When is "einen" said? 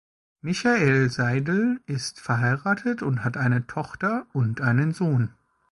4.59-4.93